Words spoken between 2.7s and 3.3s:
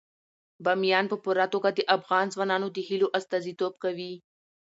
د هیلو